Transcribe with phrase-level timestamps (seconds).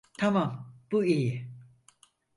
[0.19, 1.47] Tamam, bu iyi.